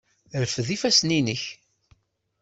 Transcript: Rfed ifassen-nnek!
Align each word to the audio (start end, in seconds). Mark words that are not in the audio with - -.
Rfed 0.41 0.67
ifassen-nnek! 0.75 1.43